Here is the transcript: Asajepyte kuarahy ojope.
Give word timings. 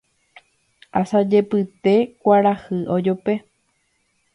Asajepyte 0.99 1.95
kuarahy 2.21 2.79
ojope. 2.95 3.33